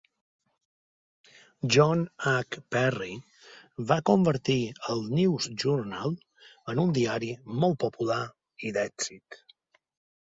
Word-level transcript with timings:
John 1.75 1.99
H. 2.31 2.57
Perry 2.75 3.11
va 3.91 3.99
convertir 4.11 4.57
el 4.95 5.05
"News 5.19 5.49
Journal" 5.65 6.19
en 6.75 6.83
un 6.87 6.97
diari 6.99 7.33
molt 7.63 7.81
popular 7.87 8.21
i 8.71 8.77
d'èxit. 8.81 9.43